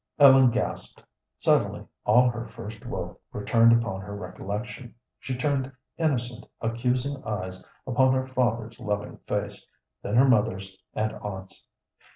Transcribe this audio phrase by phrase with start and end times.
[0.17, 1.03] Ellen gasped.
[1.37, 4.95] Suddenly all her first woe returned upon her recollection.
[5.19, 9.67] She turned innocent, accusing eyes upon her father's loving face,
[10.01, 11.65] then her mother's and aunt's.